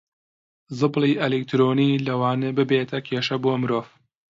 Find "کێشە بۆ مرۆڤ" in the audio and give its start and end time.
3.07-3.85